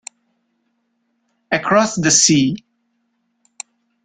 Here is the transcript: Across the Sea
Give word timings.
Across 1.51 1.97
the 2.01 2.09
Sea 2.09 2.57